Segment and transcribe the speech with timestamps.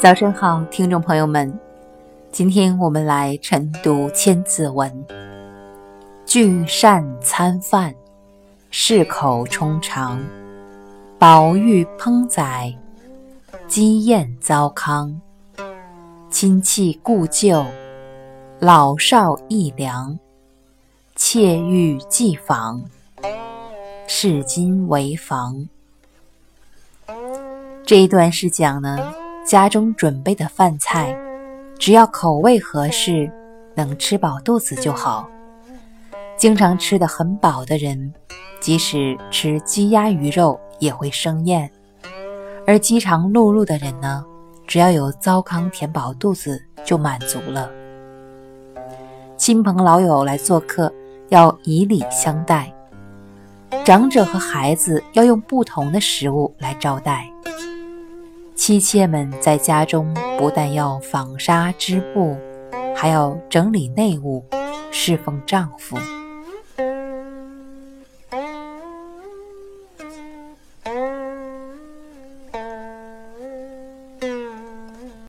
[0.00, 1.52] 早上好，听众朋友们，
[2.30, 4.88] 今天我们来晨读《千字文》。
[6.24, 7.92] 聚善餐饭，
[8.70, 10.24] 适口充肠，
[11.18, 12.72] 宝玉烹宰，
[13.66, 15.20] 鸡宴糟糠。
[16.30, 17.66] 亲戚故旧，
[18.60, 20.16] 老少益良，
[21.16, 22.84] 妾欲寄访，
[24.06, 25.68] 视今为房。
[27.84, 29.12] 这一段是讲呢。
[29.48, 31.16] 家中准备的饭菜，
[31.78, 33.32] 只要口味合适，
[33.74, 35.26] 能吃饱肚子就好。
[36.36, 38.12] 经常吃得很饱的人，
[38.60, 41.66] 即使吃鸡鸭鱼肉也会生厌；
[42.66, 44.22] 而饥肠辘辘的人呢，
[44.66, 47.70] 只要有糟糠填饱肚子就满足了。
[49.38, 50.92] 亲朋老友来做客，
[51.30, 52.70] 要以礼相待；
[53.82, 57.26] 长者和孩子要用不同的食物来招待。
[58.58, 62.36] 妻妾们在家中不但要纺纱织布，
[62.94, 64.44] 还要整理内务，
[64.90, 65.96] 侍奉丈夫。